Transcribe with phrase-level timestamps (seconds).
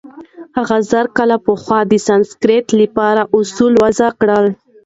[0.57, 4.45] هغه زرکال پخوا د سانسکریت له پاره اوصول وضع کړل.